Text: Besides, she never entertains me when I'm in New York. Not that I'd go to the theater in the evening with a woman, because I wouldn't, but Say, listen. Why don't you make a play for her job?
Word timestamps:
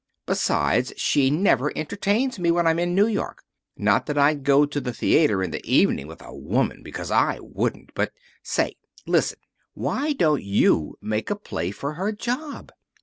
Besides, 0.25 0.93
she 0.97 1.29
never 1.29 1.71
entertains 1.77 2.39
me 2.39 2.49
when 2.49 2.65
I'm 2.65 2.79
in 2.79 2.95
New 2.95 3.05
York. 3.05 3.43
Not 3.77 4.07
that 4.07 4.17
I'd 4.17 4.43
go 4.43 4.65
to 4.65 4.81
the 4.81 4.95
theater 4.95 5.43
in 5.43 5.51
the 5.51 5.63
evening 5.63 6.07
with 6.07 6.23
a 6.23 6.33
woman, 6.33 6.81
because 6.81 7.11
I 7.11 7.37
wouldn't, 7.39 7.93
but 7.93 8.11
Say, 8.41 8.77
listen. 9.05 9.37
Why 9.75 10.13
don't 10.13 10.41
you 10.41 10.97
make 11.03 11.29
a 11.29 11.35
play 11.35 11.69
for 11.69 11.93
her 11.93 12.11
job? 12.11 12.71